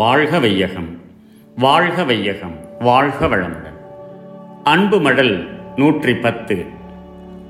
[0.00, 0.90] வாழ்க வையகம்
[1.56, 3.78] வாழ்க வையகம் வாழ்க வளமுடன்.
[4.64, 6.56] அன்பு மடல் நூற்றி பத்து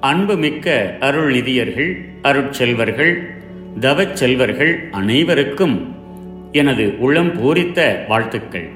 [0.01, 1.91] அன்பு மிக்க அருள்நிதியர்கள்
[2.23, 3.12] அருட்செல்வர்கள்
[3.80, 5.77] தவச் செல்வர்கள் அனைவருக்கும்
[6.52, 8.69] எனது உளம் பூரித்த வாழ்த்துக்கள்.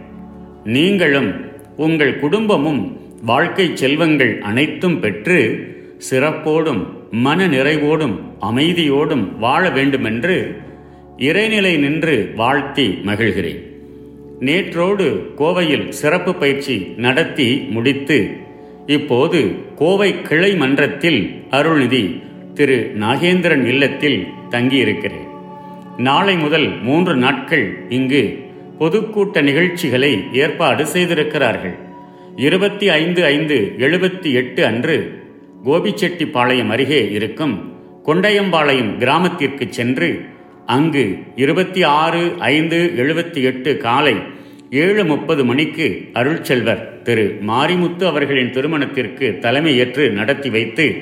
[0.64, 1.30] நீங்களும்
[1.76, 5.38] உங்கள் குடும்பமும் வாழ்க்கை செல்வங்கள் அனைத்தும் பெற்று
[6.10, 10.62] சிறப்போடும் மன நிறைவோடும் அமைதியோடும் வாழ வேண்டுமென்று
[11.18, 13.60] இறைநிலை நின்று வாழ்த்தி மகிழ்கிறேன்.
[14.40, 18.30] நேற்றோடு கோவையில் சிறப்பு பயிற்சி நடத்தி முடித்து
[18.86, 22.22] இப்போது கோவை கிளை மன்றத்தில் அருள்நிதி
[22.54, 25.26] திரு நாகேந்திரன் இல்லத்தில் தங்கியிருக்கிறேன்.
[25.98, 28.38] நாளை முதல் மூன்று நாட்கள் இங்கு
[28.78, 31.74] பொதுக்கூட்ட நிகழ்ச்சிகளை ஏற்பாடு செய்திருக்கிறார்கள்.
[32.36, 35.22] இருபத்தி ஐந்து ஐந்து எழுபத்தி எட்டு அன்று
[35.64, 37.72] கோபிச்செட்டிப்பாளையம் அருகே இருக்கும்
[38.06, 40.32] கொண்டையம்பாளையம் கிராமத்திற்கு சென்று
[40.66, 44.14] அங்கு இருபத்தி ஆறு ஐந்து எழுபத்தி எட்டு காலை
[44.70, 50.94] ஏழு முப்பது மணிக்கு அருள்செல்வர் திரு மாரிமுத்து அவர்களின் திருமணத்திற்கு தலைமையேற்று நடத்தி வைத்து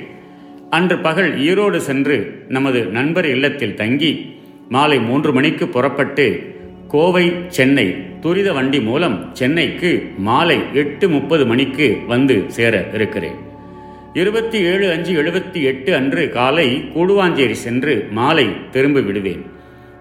[0.71, 4.37] அன்று பகல் ஈரோடு சென்று நமது நண்பர் இல்லத்தில் தங்கி
[4.69, 6.27] மாலை மூன்று மணிக்கு புறப்பட்டு
[6.89, 13.52] கோவை சென்னை துரித வண்டி மூலம் சென்னைக்கு மாலை எட்டு முப்பது மணிக்கு வந்து சேர இருக்கிறேன்.
[14.15, 19.45] இருபத்தி ஏழு அஞ்சு எழுபத்தி எட்டு அன்று காலை கூடுவாஞ்சேரி சென்று மாலை திரும்ப விடுவேன்.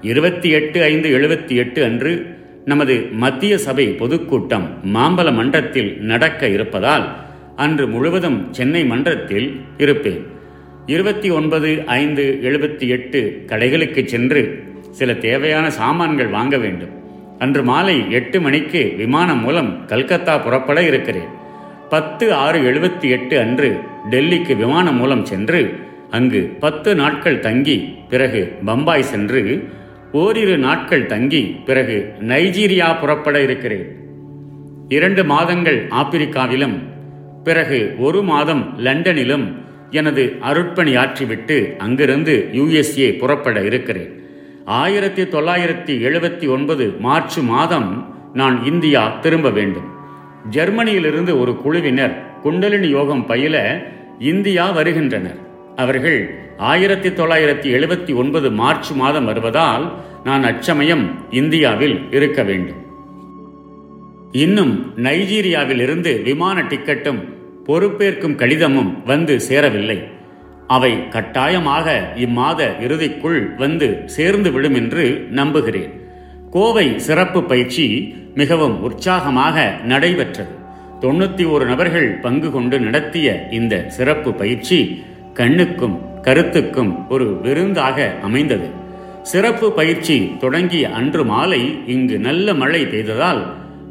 [0.02, 2.26] இருபத்தி எட்டு ஐந்து எழுபத்தி எட்டு அன்று
[2.66, 7.16] நமது மத்திய சபை பொதுக்கூட்டம் மாம்பல மன்றத்தில் நடக்க இருப்பதால்
[7.56, 10.22] அன்று முழுவதும் சென்னை மன்றத்தில் இருப்பேன்.
[10.86, 16.96] இருபத்தி ஒன்பது ஐந்து எழுபத்தி எட்டு கடைகளுக்கு சென்று சில தேவையான சாமான்கள் வாங்க வேண்டும்.
[17.40, 21.40] அன்று மாலை எட்டு மணிக்கு விமானம் மூலம் கல்கத்தா புறப்பட இருக்கிறேன்.
[21.92, 25.74] பத்து ஆறு எழுபத்தி எட்டு அன்று டெல்லிக்கு விமானம் மூலம் சென்று
[26.10, 29.68] அங்கு பத்து நாட்கள் தங்கி பிறகு பம்பாய் சென்று
[30.12, 33.86] ஓரிரு நாட்கள் தங்கி பிறகு நைஜீரியா புறப்பட இருக்கிறேன்.
[34.90, 36.78] இரண்டு மாதங்கள் ஆப்பிரிக்காவிலும்
[37.44, 39.46] பிறகு ஒரு மாதம் லண்டனிலும்
[39.90, 44.12] எனது அருட்பணி ஆற்றிவிட்டு அங்கிருந்து யுஎஸ்ஏ புறப்பட இருக்கிறேன்.
[44.66, 50.00] ஆயிரத்தி தொள்ளாயிரத்தி எழுபத்தி ஒன்பது மார்ச் மாதம் நான் இந்தியா திரும்ப வேண்டும்.
[50.50, 53.82] ஜெர்மனியிலிருந்து ஒரு குழுவினர் குண்டலினி யோகம் பயில
[54.20, 55.38] இந்தியா வருகின்றனர்.
[55.76, 59.94] அவர்கள் ஆயிரத்தி தொள்ளாயிரத்தி எழுபத்தி ஒன்பது மார்ச் மாதம் வருவதால்
[60.24, 62.86] நான் அச்சமயம் இந்தியாவில் இருக்க வேண்டும்.
[64.32, 67.24] இன்னும் நைஜீரியாவில் இருந்து விமான டிக்கெட்டும்
[67.66, 70.04] பொறுப்பேற்கும் கடிதமும் வந்து சேரவில்லை.
[70.68, 76.01] அவை கட்டாயமாக இம்மாத இறுதிக்குள் வந்து சேர்ந்து விடும் என்று நம்புகிறேன்.
[76.54, 80.54] கோவை சிறப்பு பயிற்சி மிகவும் உற்சாகமாக நடைபெற்றது.
[81.02, 85.04] தொண்ணூத்தி ஒரு நபர்கள் பங்கு கொண்டு நடத்திய இந்த சிறப்பு பயிற்சி
[85.34, 88.68] கண்ணுக்கும் கருத்துக்கும் ஒரு விருந்தாக அமைந்தது.
[89.22, 93.42] சிறப்பு பயிற்சி தொடங்கிய அன்று மாலை இங்கு நல்ல மழை பெய்ததால்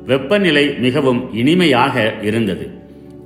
[0.06, 2.66] வெப்பநிலை மிகவும் இனிமையாக இருந்தது.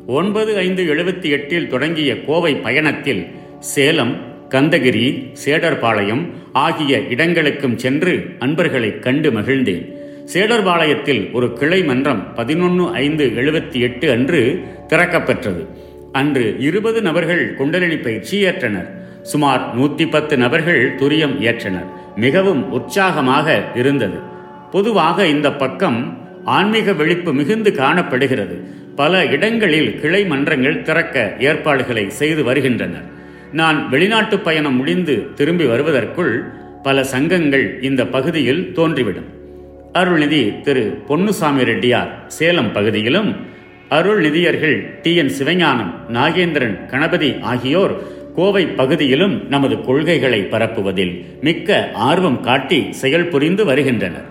[0.06, 3.27] ஒன்பது ஐந்து எழுபத்தி எட்டில் தொடங்கிய கோவை பயணத்தில்
[3.59, 4.15] சேலம்
[4.49, 9.93] கந்தகிரி சேடர்பாளையம் ஆகிய இடங்களுக்கும் சென்று அன்பர்களை கண்டு மகிழ்ந்தேன்.
[10.32, 15.66] சேடர்பாளையத்தில் ஒரு கிளை மன்றம் பதினொன்று ஐந்து எழுபத்தி எட்டு அன்று திறக்கப்பெற்றது
[16.12, 18.88] அன்று இருபது நபர்கள் குண்டலினி பயிற்சி ஏற்றனர்.
[19.22, 21.88] சுமார் நூத்தி பத்து நபர்கள் துரியம் ஏற்றனர்.
[22.16, 24.19] மிகவும் உற்சாகமாக இருந்தது.
[24.71, 28.65] பொதுவாக இந்த பக்கம் ஆன்மீக வெளிப்பு மிகுந்து காணப்படுகிறது.
[28.97, 33.14] பல இடங்களில் கிளை மன்றங்கள் திறக்க ஏற்பாடுகளை செய்து வருகின்றனர்.
[33.54, 36.44] நான் வெளிநாட்டு பயணம் முடிந்து திரும்பி வருவதற்குள்
[36.82, 39.28] பல சங்கங்கள் இந்த பகுதியில் தோன்றிவிடும்.
[39.94, 43.37] அருள்நிதி திரு பொன்னுசாமி ரெட்டியார் சேலம் பகுதியிலும்
[43.91, 45.15] அருள்நிதியர்கள் டி.
[45.15, 45.31] என்.
[45.38, 47.97] சிவஞானம் நாகேந்திரன் கணபதி ஆகியோர்
[48.34, 54.26] கோவை பகுதியிலும் நமது கொள்கைகளை பரப்புவதில் மிக்க ஆர்வம் காட்டி செயல் புரிந்து வருகின்றனர்.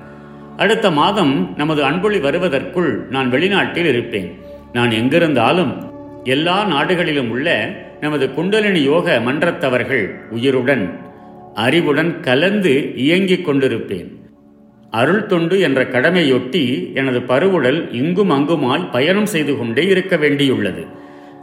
[0.58, 4.38] அடுத்த மாதம் நமது அன்பொழி வருவதற்குள் நான் வெளிநாட்டில் இருப்பேன்.
[4.74, 5.93] நான் எங்கிருந்தாலும்
[6.24, 11.00] எல்லா நாடுகளிலும் உள்ள நமது குண்டலினி யோக மன்றத்தவர்கள் உயிருடன்
[11.54, 14.08] அறிவுடன் கலந்து இயங்கிக் கொண்டிருப்பேன்.
[14.92, 20.86] அருள் தொண்டு என்ற கடமையொட்டி எனது பருவுடல் இங்கும் அங்குமாய் பயணம் செய்து கொண்டே இருக்க வேண்டியுள்ளது.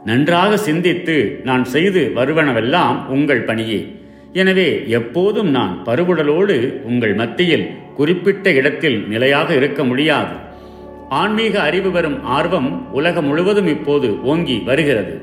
[0.05, 3.99] நன்றாக சிந்தித்து நான் செய்து வருவனவெல்லாம் உங்கள் பணியே.
[4.33, 10.49] எனவே எப்போதும் நான் பருவுடலோடு உங்கள் மத்தியில் குறிப்பிட்ட இடத்தில் நிலையாக இருக்க முடியாது.
[11.11, 15.21] ஆன்மீக அறிவு பெறும் ஆர்வம் உலகம் முழுவதும் இப்போது ஓங்கி வருகிறது.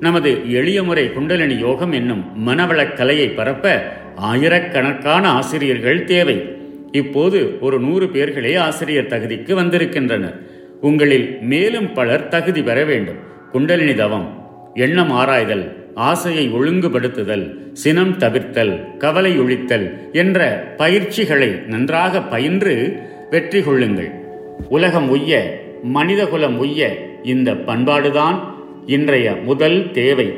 [0.00, 6.56] நமது எளிய முறை குண்டலினி யோகம் என்னும் மனவளக் கலையை பரப்ப ஆயிரக்கணக்கான ஆசிரியர்கள் தேவை.
[6.92, 10.40] இப்போது ஒரு நூறு பேர்களே ஆசிரியர் தகுதிக்கு வந்திருக்கின்றனர்.
[10.80, 13.18] உங்களில் மேலும் பலர் தகுதி பெற வேண்டும்.
[13.52, 23.62] குண்டலினி தவம் எண்ணம் ஆராய்தல் ஆசையை ஒழுங்குபடுத்துதல் சினம் தவிர்த்தல் கவலை ஒழித்தல் என்ற பயிற்சிகளை நன்றாக பயின்று வெற்றி
[23.62, 24.24] கொள்ளுங்கள்.
[24.68, 28.40] உலகம் உய்ய மனிதகுலம் உய்ய இந்த பண்பாடுதான்
[28.86, 30.34] இன்றைய முதல் தேவை.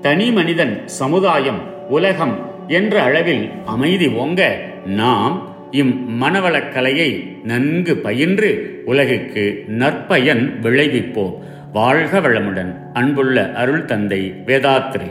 [0.00, 4.56] தனி மனிதன் சமுதாயம் உலகம் என்ற அளவில் அமைதி ஓங்க
[4.86, 11.34] நாம் இம் மனவளக்கலையை நன்கு பயின்று உலகுக்கு நற்பயன் விளைவிப்போம்.
[11.72, 15.08] வாழ்க வளமுடன் அன்புள்ள அருள் தந்தை வேதாத்ரி.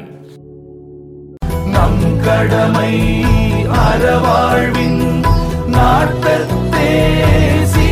[1.72, 3.14] நம் கடமை
[3.68, 5.22] அறவாழ்வின்
[5.72, 7.83] நாட்டத்தேசி